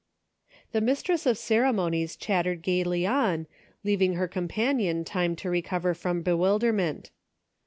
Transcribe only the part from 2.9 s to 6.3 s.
on, leaving her companion time to recover from